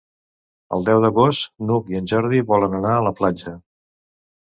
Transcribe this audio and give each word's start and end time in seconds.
El 0.77 0.87
deu 0.87 1.01
d'agost 1.03 1.47
n'Hug 1.67 1.93
i 1.95 2.01
en 2.01 2.09
Jordi 2.15 2.43
volen 2.55 2.77
anar 2.83 2.99
a 2.99 3.07
la 3.13 3.17
platja. 3.25 3.59